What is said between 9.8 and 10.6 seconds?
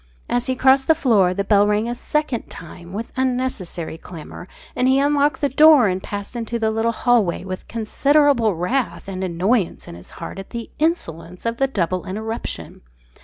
in his heart at